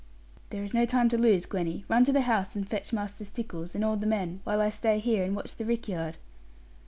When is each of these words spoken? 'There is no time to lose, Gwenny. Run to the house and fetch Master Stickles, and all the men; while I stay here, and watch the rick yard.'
'There 0.49 0.63
is 0.63 0.73
no 0.73 0.83
time 0.83 1.07
to 1.07 1.15
lose, 1.15 1.45
Gwenny. 1.45 1.85
Run 1.87 2.03
to 2.05 2.11
the 2.11 2.21
house 2.21 2.55
and 2.55 2.67
fetch 2.67 2.91
Master 2.91 3.23
Stickles, 3.23 3.75
and 3.75 3.85
all 3.85 3.97
the 3.97 4.07
men; 4.07 4.41
while 4.45 4.59
I 4.59 4.71
stay 4.71 4.97
here, 4.97 5.23
and 5.23 5.35
watch 5.35 5.55
the 5.55 5.63
rick 5.63 5.87
yard.' 5.87 6.17